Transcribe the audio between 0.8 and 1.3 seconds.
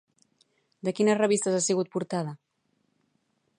De quines